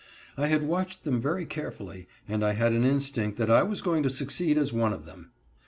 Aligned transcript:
I 0.35 0.47
had 0.47 0.63
watched 0.63 1.03
them 1.03 1.21
very 1.21 1.45
carefully, 1.45 2.07
and 2.27 2.43
I 2.43 2.53
had 2.53 2.73
an 2.73 2.83
instinct 2.83 3.37
that 3.37 3.51
I 3.51 3.61
was 3.61 3.83
going 3.83 4.01
to 4.01 4.09
succeed 4.09 4.57
as 4.57 4.73
one 4.73 4.93
of 4.93 5.05
them. 5.05 5.29